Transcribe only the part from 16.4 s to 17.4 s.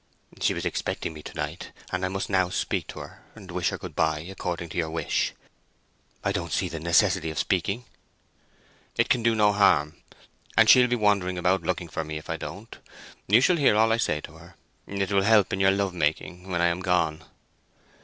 when I am gone."